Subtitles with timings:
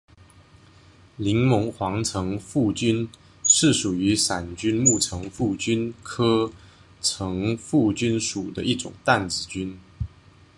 [1.17, 3.07] 柠檬黄层腹菌
[3.45, 6.51] 是属于伞菌目层腹菌科
[7.01, 9.77] 层腹菌属的一种担子菌。